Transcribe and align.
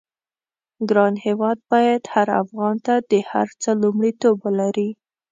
ګران 0.89 1.13
هېواد 1.25 1.57
بايد 1.71 2.03
هر 2.13 2.27
افغان 2.41 2.75
ته 2.85 2.93
د 3.11 3.13
هر 3.31 3.47
څه 3.61 3.69
لومړيتوب 3.81 4.35
ولري. 4.45 4.89